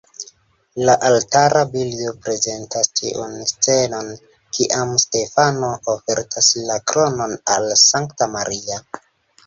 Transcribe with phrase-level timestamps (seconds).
[0.87, 4.11] La altara bildo prezentas tiun scenon,
[4.59, 8.87] kiam Stefano ofertas la kronon al Sankta Maria.